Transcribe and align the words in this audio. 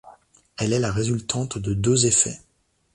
Elle 0.57 0.73
est 0.73 0.79
la 0.79 0.91
résultante 0.91 1.59
de 1.59 1.75
deux 1.75 2.07
effets. 2.07 2.39